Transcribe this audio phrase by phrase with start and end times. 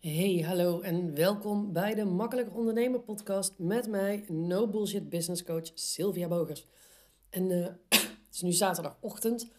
[0.00, 5.70] Hey, hallo en welkom bij de Makkelijk Ondernemer podcast met mij, no bullshit business coach
[5.74, 6.66] Sylvia Bogers.
[7.30, 7.66] En eh,
[7.98, 9.50] het is nu zaterdagochtend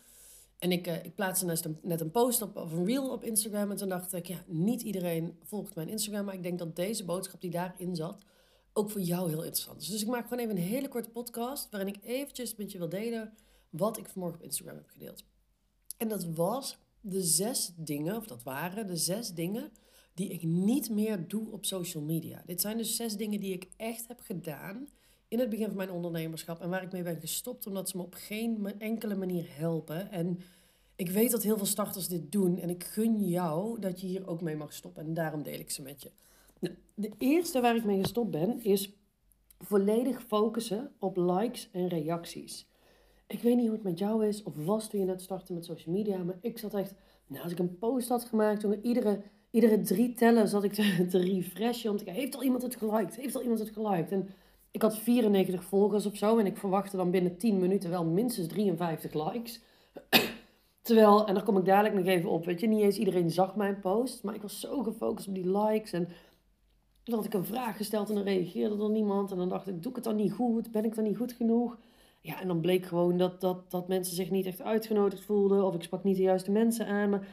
[0.60, 3.23] en ik, uh, ik plaatste net een, net een post op, of een reel op
[3.23, 6.76] Instagram en toen dacht ik, ja, niet iedereen volgt mijn Instagram, maar ik denk dat
[6.76, 8.24] deze boodschap die daarin zat
[8.74, 9.88] ook voor jou heel interessant is.
[9.88, 12.90] Dus ik maak gewoon even een hele korte podcast waarin ik eventjes met je wil
[12.90, 13.34] delen
[13.70, 15.24] wat ik vanmorgen op Instagram heb gedeeld.
[15.98, 19.71] En dat was de zes dingen, of dat waren de zes dingen
[20.20, 22.43] die ik niet meer doe op social media.
[22.46, 24.87] Dit zijn dus zes dingen die ik echt heb gedaan
[25.27, 28.04] in het begin van mijn ondernemerschap en waar ik mee ben gestopt omdat ze me
[28.04, 30.11] op geen enkele manier helpen.
[30.11, 30.39] En
[30.96, 34.27] ik weet dat heel veel starters dit doen en ik gun jou dat je hier
[34.27, 36.11] ook mee mag stoppen en daarom deel ik ze met je.
[36.59, 38.94] Nou, de eerste waar ik mee gestopt ben is
[39.59, 42.67] volledig focussen op likes en reacties.
[43.27, 45.66] Ik weet niet hoe het met jou is of was toen je net startte met
[45.66, 46.94] social media, maar ik zat echt,
[47.27, 51.06] nou, als ik een post had gemaakt, toen iedere iedere drie tellen zat ik te,
[51.09, 51.92] te refreshen.
[51.92, 53.16] Om te heeft al iemand het geliked?
[53.16, 54.11] Heeft al iemand het geliked?
[54.11, 54.30] En
[54.72, 56.38] ik had 94 volgers of zo.
[56.38, 59.61] En ik verwachtte dan binnen 10 minuten wel minstens 53 likes.
[60.81, 63.56] Terwijl, en daar kom ik dadelijk nog even op, weet je, niet eens iedereen zag
[63.56, 64.23] mijn post.
[64.23, 65.94] Maar ik was zo gefocust op die likes.
[65.94, 66.08] En
[67.03, 69.31] dan had ik een vraag gesteld en dan reageerde er niemand.
[69.31, 70.72] En dan dacht ik, doe ik het dan niet goed?
[70.72, 71.78] Ben ik dan niet goed genoeg?
[72.22, 75.66] Ja, en dan bleek gewoon dat, dat, dat mensen zich niet echt uitgenodigd voelden.
[75.66, 77.09] Of ik sprak niet de juiste mensen aan.
[77.09, 77.28] Maar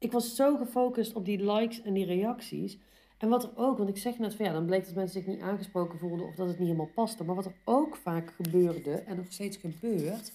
[0.00, 2.78] ik was zo gefocust op die likes en die reacties.
[3.18, 5.32] En wat er ook, want ik zeg net van ja, dan bleek dat mensen zich
[5.32, 7.24] niet aangesproken voelden of dat het niet helemaal paste.
[7.24, 10.32] Maar wat er ook vaak gebeurde en nog steeds gebeurt,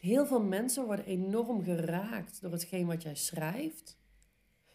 [0.00, 3.96] heel veel mensen worden enorm geraakt door hetgeen wat jij schrijft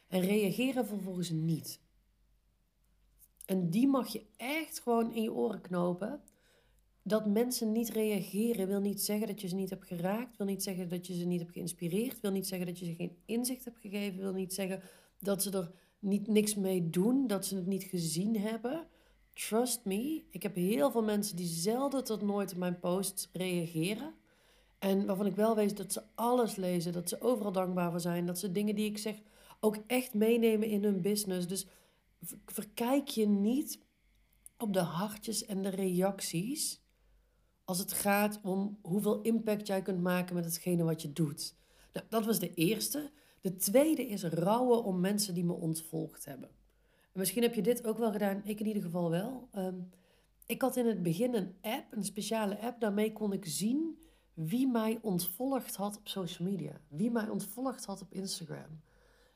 [0.07, 1.79] en reageren vervolgens niet.
[3.45, 6.21] En die mag je echt gewoon in je oren knopen
[7.07, 10.63] dat mensen niet reageren wil niet zeggen dat je ze niet hebt geraakt, wil niet
[10.63, 13.65] zeggen dat je ze niet hebt geïnspireerd, wil niet zeggen dat je ze geen inzicht
[13.65, 14.81] hebt gegeven, wil niet zeggen
[15.19, 18.87] dat ze er niet niks mee doen, dat ze het niet gezien hebben.
[19.33, 24.13] Trust me, ik heb heel veel mensen die zelden tot nooit op mijn posts reageren.
[24.79, 28.25] En waarvan ik wel weet dat ze alles lezen, dat ze overal dankbaar voor zijn,
[28.25, 29.15] dat ze dingen die ik zeg
[29.59, 31.47] ook echt meenemen in hun business.
[31.47, 31.67] Dus
[32.45, 33.79] verkijk je niet
[34.57, 36.85] op de hartjes en de reacties
[37.67, 41.55] als het gaat om hoeveel impact jij kunt maken met hetgene wat je doet.
[41.93, 43.11] Nou, dat was de eerste.
[43.41, 46.49] De tweede is rouwen om mensen die me ontvolgd hebben.
[47.13, 49.47] En misschien heb je dit ook wel gedaan, ik in ieder geval wel.
[49.51, 49.75] Ehm,
[50.45, 53.99] ik had in het begin een app, een speciale app, daarmee kon ik zien
[54.33, 56.81] wie mij ontvolgd had op social media.
[56.87, 58.81] Wie mij ontvolgd had op Instagram.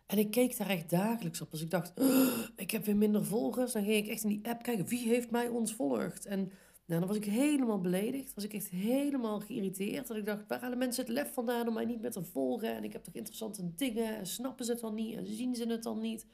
[0.05, 1.51] En ik keek daar echt dagelijks op.
[1.51, 4.47] Als ik dacht, oh, ik heb weer minder volgers, dan ging ik echt in die
[4.49, 6.25] app kijken, wie heeft mij ontvolgd?
[6.25, 6.51] En
[6.91, 8.33] nou, dan was ik helemaal beledigd.
[8.33, 10.07] Was ik echt helemaal geïrriteerd.
[10.07, 12.75] Dat ik dacht, waar halen mensen het lef vandaan om mij niet meer te volgen?
[12.75, 14.17] En ik heb toch interessante dingen.
[14.17, 15.15] En snappen ze het dan niet?
[15.15, 16.27] En zien ze het dan niet?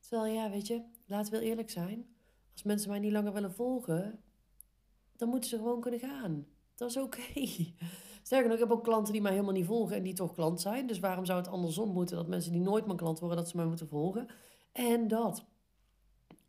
[0.00, 2.06] Terwijl, ja, weet je, laten we wel eerlijk zijn.
[2.52, 4.20] Als mensen mij niet langer willen volgen,
[5.16, 6.46] dan moeten ze gewoon kunnen gaan.
[6.74, 7.22] Dat is oké.
[8.22, 10.60] Sterker nog, ik heb ook klanten die mij helemaal niet volgen en die toch klant
[10.60, 10.86] zijn.
[10.86, 13.56] Dus waarom zou het andersom moeten dat mensen die nooit mijn klant worden, dat ze
[13.56, 14.26] mij moeten volgen?
[14.72, 15.44] En dat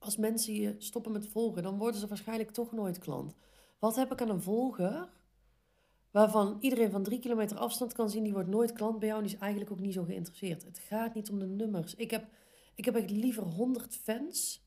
[0.03, 3.36] als mensen je stoppen met volgen, dan worden ze waarschijnlijk toch nooit klant.
[3.80, 5.09] Wat heb ik aan een volger
[6.12, 9.28] waarvan iedereen van drie kilometer afstand kan zien, die wordt nooit klant bij jou en
[9.28, 10.63] die is eigenlijk ook niet zo geïnteresseerd.
[10.63, 11.96] Het gaat niet om de nummers.
[11.96, 12.28] Ik heb,
[12.75, 14.63] ik heb echt liever 100 fans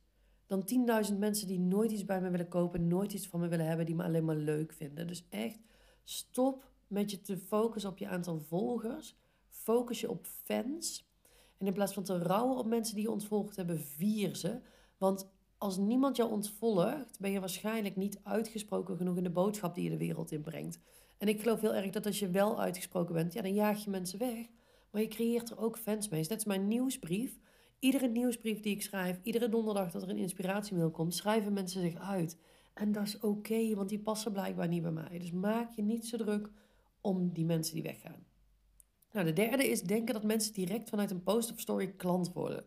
[0.46, 0.69] dan
[1.10, 3.86] 10.000 mensen die nooit iets bij me willen kopen, nooit iets van me willen hebben,
[3.86, 5.06] die me alleen maar leuk vinden.
[5.06, 5.58] Dus echt,
[6.04, 9.16] stop met je te focussen op je aantal volgers.
[9.48, 11.10] Focus je op fans.
[11.58, 14.60] En in plaats van te rouwen op mensen die je ontvolgd hebben, vier ze.
[14.98, 19.84] Want als niemand jou ontvolgt, ben je waarschijnlijk niet uitgesproken genoeg in de boodschap die
[19.84, 20.80] je de wereld inbrengt.
[21.18, 23.90] En ik geloof heel erg dat als je wel uitgesproken bent, ja, dan jaag je
[23.90, 24.46] mensen weg.
[24.90, 26.26] Maar je creëert er ook fans mee.
[26.26, 27.38] Dat is mijn nieuwsbrief.
[27.78, 31.94] Iedere nieuwsbrief die ik schrijf, iedere donderdag dat er een inspiratiemail komt, schrijven mensen zich
[31.94, 32.38] uit.
[32.74, 35.18] En dat is oké, want die passen blijkbaar niet bij mij.
[35.18, 36.50] Dus maak je niet zo druk
[37.00, 38.26] om die mensen die weggaan.
[39.12, 42.64] Nou, de derde is denken dat mensen direct vanuit een post of story klant worden.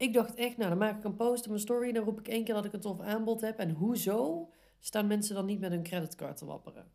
[0.00, 2.28] Ik dacht echt, nou dan maak ik een post op mijn story, dan roep ik
[2.28, 3.58] één keer dat ik een tof aanbod heb.
[3.58, 4.48] En hoezo
[4.78, 6.92] staan mensen dan niet met hun creditcard te wapperen?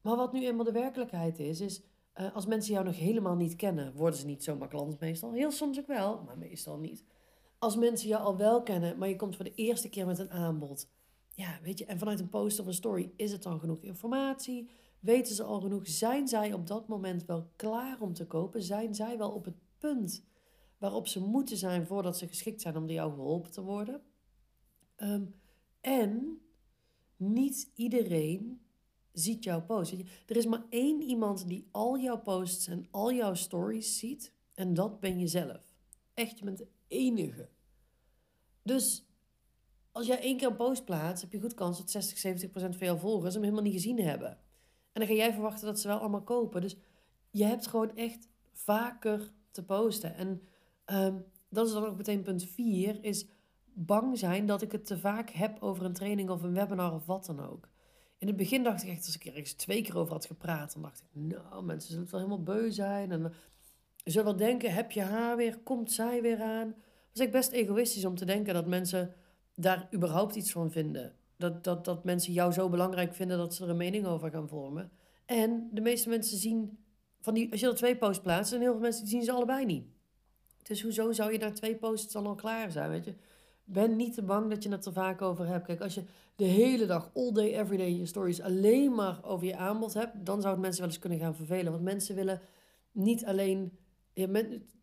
[0.00, 1.82] Maar wat nu eenmaal de werkelijkheid is, is
[2.16, 5.32] uh, als mensen jou nog helemaal niet kennen, worden ze niet zomaar klant meestal.
[5.32, 7.04] Heel soms ook wel, maar meestal niet.
[7.58, 10.30] Als mensen jou al wel kennen, maar je komt voor de eerste keer met een
[10.30, 10.90] aanbod.
[11.34, 14.70] Ja, weet je, en vanuit een post of een story is het dan genoeg informatie?
[14.98, 15.88] Weten ze al genoeg?
[15.88, 18.62] Zijn zij op dat moment wel klaar om te kopen?
[18.62, 20.24] Zijn zij wel op het punt
[20.80, 24.02] waarop ze moeten zijn voordat ze geschikt zijn om door jou geholpen te worden.
[24.96, 25.24] Ehm,
[25.80, 26.40] en
[27.16, 28.60] niet iedereen
[29.12, 29.92] ziet jouw post.
[30.26, 34.34] Er is maar één iemand die al jouw posts en al jouw stories ziet.
[34.54, 35.76] En dat ben je zelf.
[36.14, 37.48] Echt, je bent de enige.
[38.62, 39.06] Dus
[39.92, 42.76] als jij één keer een post plaatst, heb je goed kans dat 60, 70 procent
[42.76, 44.30] van jouw volgers hem helemaal niet gezien hebben.
[44.92, 46.60] En dan ga jij verwachten dat ze wel allemaal kopen.
[46.60, 46.76] Dus
[47.30, 50.14] je hebt gewoon echt vaker te posten.
[50.14, 50.42] En
[50.90, 51.14] ehm,
[51.48, 53.26] dat is dan ook meteen punt 4, is
[53.74, 57.06] bang zijn dat ik het te vaak heb over een training of een webinar of
[57.06, 57.68] wat dan ook.
[58.18, 60.72] In het begin dacht ik echt, als ik er eens twee keer over had gepraat,
[60.72, 63.10] dan dacht ik, nou, mensen zullen het wel helemaal beu zijn.
[63.10, 63.32] En
[63.96, 66.74] ze zullen wel denken, heb je haar weer, komt zij weer aan?
[67.12, 69.14] Was echt best egoïstisch om te denken dat mensen
[69.54, 71.14] daar überhaupt iets van vinden.
[71.36, 74.48] Dat, dat, dat mensen jou zo belangrijk vinden dat ze er een mening over gaan
[74.48, 74.90] vormen.
[75.26, 76.78] En de meeste mensen zien,
[77.20, 79.64] van die, als je er twee posts plaatst, en heel veel mensen zien ze allebei
[79.64, 79.86] niet.
[80.70, 83.14] Dus hoezo zou je daar twee posts dan al klaar zijn, weet je?
[83.64, 85.66] Ben niet te bang dat je het er vaak over hebt.
[85.66, 86.02] Kijk, als je
[86.36, 90.26] de hele dag, all day, every day, je stories alleen maar over je aanbod hebt,
[90.26, 91.72] dan zou het mensen wel eens kunnen gaan vervelen.
[91.72, 92.40] Want mensen willen
[92.92, 93.78] niet alleen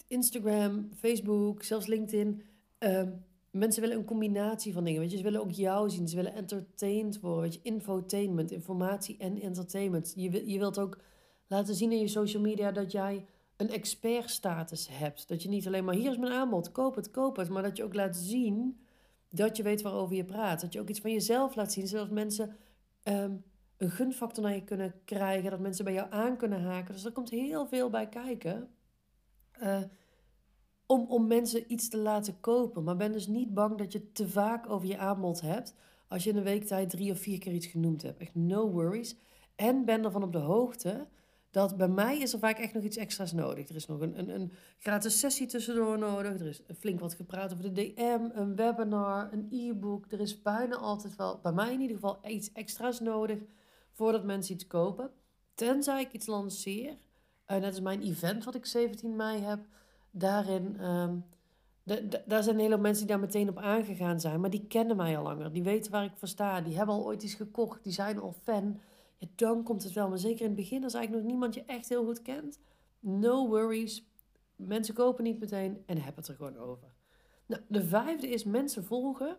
[0.08, 2.42] Instagram, Facebook, zelfs LinkedIn.
[2.78, 3.12] Ehm,
[3.52, 5.00] mensen willen een combinatie van dingen.
[5.02, 6.08] Weet je, ze willen ook jou zien.
[6.08, 7.42] Ze willen entertained worden.
[7.42, 10.14] Weet je, infotainment, informatie en entertainment.
[10.16, 10.98] Je, je wilt ook
[11.48, 13.26] laten zien in je social media dat jij
[13.58, 15.28] een expertstatus hebt.
[15.28, 17.50] Dat je niet alleen maar hier is mijn aanbod, koop het, koop het.
[17.50, 18.80] Maar dat je ook laat zien
[19.30, 20.62] dat je weet waarover je praat.
[20.62, 22.56] Dat je ook iets van jezelf laat zien, zodat mensen
[23.04, 23.36] ehm,
[23.78, 25.52] een gunfactor naar je kunnen krijgen.
[25.52, 26.94] Dat mensen bij jou aan kunnen haken.
[26.94, 28.70] Dus er komt heel veel bij kijken.
[29.64, 29.82] Uh,
[30.86, 32.84] om, om mensen iets te laten kopen.
[32.84, 35.76] Maar ben dus niet bang dat je te vaak over je aanbod hebt.
[36.08, 38.20] Als je in een week tijd drie of vier keer iets genoemd hebt.
[38.20, 39.16] Echt no worries.
[39.56, 41.08] En ben ervan op de hoogte
[41.52, 43.70] dat bij mij is er vaak echt nog iets extra's nodig.
[43.70, 46.40] Er is nog een, een, een gratis sessie tussendoor nodig.
[46.40, 50.06] Er is flink wat gepraat over de DM, een webinar, een e-book.
[50.12, 53.40] Er is bijna altijd wel, bij mij in ieder geval, iets extra's nodig
[53.92, 55.12] voordat mensen iets kopen.
[55.56, 56.98] Tenzij ik iets lanceer.
[57.48, 59.60] Uh, net als mijn event wat ik 17 mei heb
[60.12, 60.86] daarin.
[60.86, 61.26] Um,
[62.26, 64.40] daar zijn een mensen die daar meteen op aangegaan zijn.
[64.40, 65.52] Maar die kennen mij al langer.
[65.52, 66.62] Die weten waar ik voor sta.
[66.62, 67.84] Die hebben al ooit iets gekocht.
[67.84, 68.80] Die zijn al fan.
[69.36, 70.10] Dan komt het wel.
[70.10, 72.60] Maar zeker in het begin, als eigenlijk nog niemand je echt heel goed kent.
[73.00, 74.12] No worries.
[74.56, 76.88] Mensen kopen niet meteen en hebben het er gewoon over.
[77.46, 79.38] Nou, de vijfde is mensen volgen.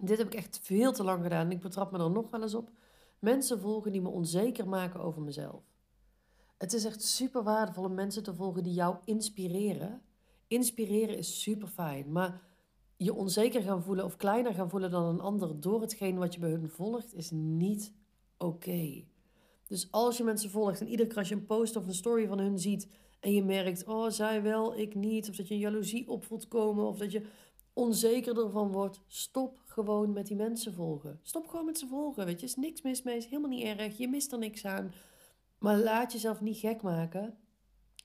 [0.00, 2.42] Dit heb ik echt veel te lang gedaan en ik betrap me er nog wel
[2.42, 2.70] eens op.
[3.18, 5.62] Mensen volgen die me onzeker maken over mezelf.
[6.58, 10.02] Het is echt super waardevol om mensen te volgen die jou inspireren.
[10.46, 12.42] Inspireren is super fijn, maar
[12.96, 16.40] je onzeker gaan voelen of kleiner gaan voelen dan een ander door hetgeen wat je
[16.40, 17.92] bij hun volgt, is niet
[18.46, 19.04] oké.
[19.66, 22.26] Dus als je mensen volgt en iedere keer als je een post of een story
[22.26, 22.88] van hun ziet
[23.20, 26.48] en je merkt, oh zij wel, ik niet, of dat je een jaloezie op voelt
[26.48, 27.26] komen, of dat je
[27.72, 31.20] onzeker ervan wordt, stop gewoon met die mensen volgen.
[31.22, 33.98] Stop gewoon met ze volgen, weet je, is niks mis mee, is helemaal niet erg,
[33.98, 34.92] je mist er niks aan.
[35.58, 37.38] Maar laat jezelf niet gek maken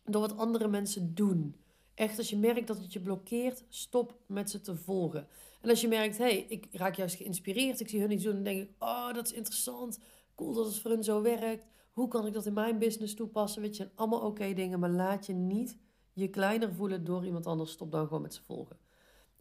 [0.04, 1.56] door wat andere mensen doen.
[1.94, 5.28] Echt, als je merkt dat het je blokkeert, stop met ze te volgen.
[5.62, 8.34] En als je merkt, hé, hey, ik raak juist geïnspireerd, ik zie hun iets doen,
[8.34, 10.00] dan denk ik, oh, dat is interessant.
[10.40, 11.66] Cool dat het voor hun zo werkt.
[11.92, 13.62] Hoe kan ik dat in mijn business toepassen?
[13.62, 15.78] Weet je, allemaal oké dingen, maar laat je niet
[16.14, 17.72] je kleiner voelen door iemand anders.
[17.72, 18.78] Stop dan gewoon met ze volgen.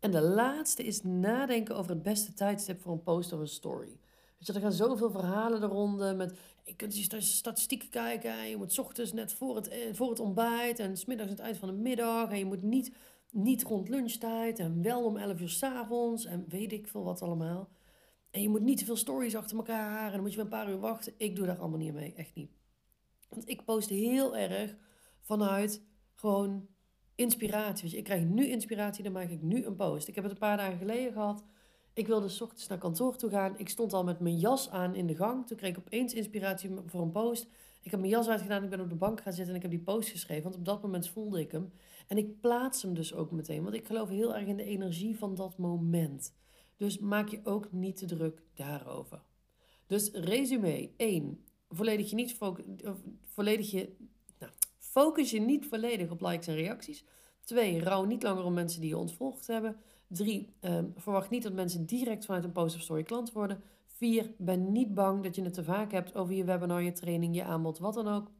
[0.00, 3.86] En de laatste is nadenken over het beste tijdstip voor een post of een story.
[4.38, 8.38] Weet je, er gaan zoveel verhalen eronder met je kunt je statistieken kijken.
[8.38, 11.44] En je moet ochtends net voor het, eh, voor het ontbijt en smiddags aan het
[11.44, 12.30] eind van de middag.
[12.30, 12.92] En je moet niet,
[13.30, 17.22] niet rond lunchtijd en wel om 11 uur s avonds en weet ik veel wat
[17.22, 17.68] allemaal.
[18.30, 20.70] En je moet niet te veel stories achter elkaar en dan moet je een paar
[20.70, 21.12] uur wachten.
[21.16, 22.50] Ik doe daar allemaal niet mee, echt niet.
[23.28, 24.76] Want ik post heel erg
[25.20, 25.82] vanuit
[26.14, 26.68] gewoon
[27.14, 27.88] inspiratie.
[27.88, 30.08] Weet ik krijg nu inspiratie, dan maak ik nu een post.
[30.08, 31.44] Ik heb het een paar dagen geleden gehad.
[31.92, 33.58] Ik wilde s ochtends naar kantoor toe gaan.
[33.58, 35.46] Ik stond al met mijn jas aan in de gang.
[35.46, 37.46] Toen kreeg ik opeens inspiratie voor een post.
[37.82, 39.70] Ik heb mijn jas uitgedaan, ik ben op de bank gaan zitten en ik heb
[39.70, 40.42] die post geschreven.
[40.42, 41.72] Want op dat moment voelde ik hem.
[42.06, 43.62] En ik plaats hem dus ook meteen.
[43.62, 46.34] Want ik geloof heel erg in de energie van dat moment.
[46.78, 49.22] Dus maak je ook niet te druk daarover.
[49.86, 51.44] Dus resume 1.
[51.68, 52.38] Volledig je niet
[53.24, 53.96] volledig je,
[54.38, 57.04] nou, focus je niet volledig op likes en reacties.
[57.44, 57.80] 2.
[57.80, 59.76] Rouw niet langer om mensen die je ontvolgd hebben.
[60.06, 63.62] Drie, ehm, verwacht niet dat mensen direct vanuit een post of story klant worden.
[63.86, 67.34] Vier, ben niet bang dat je het te vaak hebt over je webinar, je training,
[67.34, 68.30] je aanbod, wat dan ook.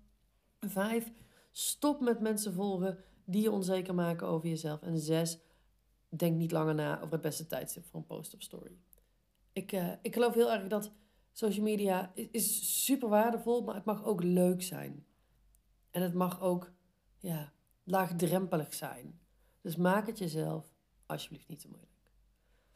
[0.60, 1.12] Vijf,
[1.52, 4.82] stop met mensen volgen die je onzeker maken over jezelf.
[4.82, 5.38] En zes,
[6.08, 8.76] denk niet langer na over het beste tijdstip voor een post of story.
[9.52, 10.92] Ik, uh, ik geloof heel erg dat
[11.32, 15.06] social media is super waardevol, maar het mag ook leuk zijn.
[15.90, 16.72] En het mag ook
[17.18, 17.52] ja,
[17.84, 19.20] laagdrempelig zijn.
[19.60, 20.66] Dus maak het jezelf
[21.06, 21.92] alsjeblieft niet te moeilijk.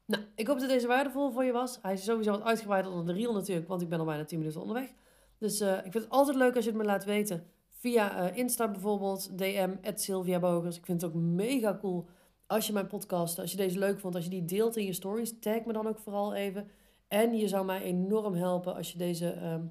[0.05, 1.79] Nou, ik hoop dat deze waardevol voor je was.
[1.83, 4.39] Hij is sowieso wat uitgebreider dan de reel natuurlijk, want ik ben al bijna 10
[4.39, 4.93] minuten onderweg.
[5.39, 7.47] Dus uh, ik vind het altijd leuk als je het me laat weten.
[7.71, 10.77] Via uh, Insta bijvoorbeeld, DM, Sylvia Bogers.
[10.77, 12.07] Ik vind het ook mega cool
[12.53, 14.93] als je mijn podcast, als je deze leuk vond, als je die deelt in je
[14.93, 16.71] stories, tag me dan ook vooral even.
[17.09, 19.65] En je zou mij enorm helpen als je deze, ehm,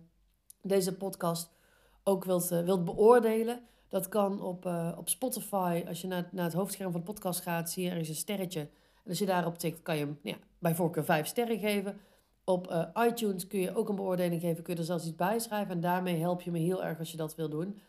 [0.62, 1.52] deze podcast
[2.04, 3.60] ook wilt, uh, wilt beoordelen.
[3.88, 5.84] Dat kan op, uh, op Spotify.
[5.88, 8.16] Als je naar, naar het hoofdscherm van de podcast gaat, zie je er is een
[8.16, 8.60] sterretje.
[9.04, 12.00] En als je daarop tikt, kan je hem ja, bij voorkeur vijf sterren geven.
[12.44, 14.64] Op uh, iTunes kun je ook een beoordeling geven.
[14.64, 15.72] Kun je er zelfs iets bij schrijven.
[15.72, 17.80] En daarmee help je me heel erg als je dat wil doen.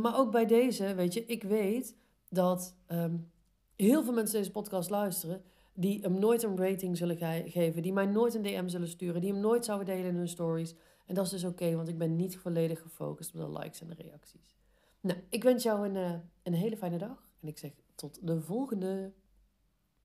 [0.00, 1.96] maar ook bij deze, weet je, ik weet
[2.28, 3.30] dat um,
[3.80, 5.42] heel veel mensen deze podcast luisteren.
[5.74, 7.82] Die hem nooit een rating zullen ge geven.
[7.82, 9.20] Die mij nooit een DM zullen sturen.
[9.20, 10.74] Die hem nooit zouden delen in hun stories.
[11.06, 13.88] En dat is dus oké, want ik ben niet volledig gefocust op de likes en
[13.88, 14.56] de reacties.
[15.00, 17.28] Nou, ik wens jou een, uh, een hele fijne dag.
[17.40, 19.12] En ik zeg tot de volgende.